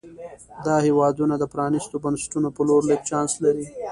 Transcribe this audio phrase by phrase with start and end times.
[0.65, 3.65] دا هېوادونه د پرانیستو بنسټونو په لور لږ چانس لري.